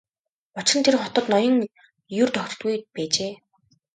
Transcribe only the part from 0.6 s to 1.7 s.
нь тэр хотод ноён